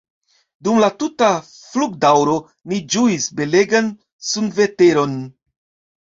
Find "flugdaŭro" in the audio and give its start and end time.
1.49-2.37